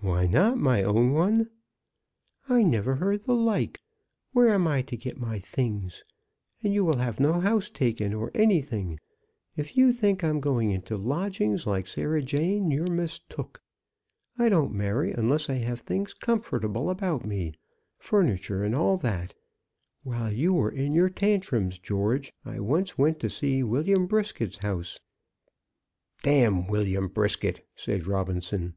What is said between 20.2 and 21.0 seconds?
you were in